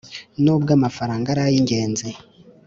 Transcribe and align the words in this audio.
Nubwo 0.43 0.69
amafaranga 0.77 1.27
ari 1.33 1.41
ay 1.47 1.55
ingenzi 1.59 2.09